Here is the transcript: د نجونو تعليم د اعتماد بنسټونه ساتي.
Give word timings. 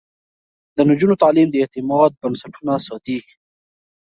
د 0.75 0.77
نجونو 0.89 1.15
تعليم 1.23 1.47
د 1.51 1.55
اعتماد 1.63 2.11
بنسټونه 2.21 2.73
ساتي. 2.87 3.19